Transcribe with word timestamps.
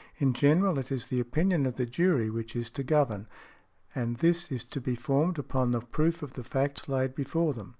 In 0.24 0.32
general 0.32 0.76
it 0.76 0.90
is 0.90 1.06
the 1.06 1.20
opinion 1.20 1.64
of 1.64 1.76
the 1.76 1.86
jury 1.86 2.30
which 2.30 2.56
is 2.56 2.68
to 2.70 2.82
govern, 2.82 3.28
and 3.94 4.16
this 4.16 4.50
is 4.50 4.64
to 4.64 4.80
be 4.80 4.96
formed 4.96 5.38
upon 5.38 5.70
the 5.70 5.80
|109| 5.80 5.90
proof 5.92 6.20
of 6.20 6.32
the 6.32 6.42
facts 6.42 6.88
laid 6.88 7.14
before 7.14 7.52
them. 7.54 7.76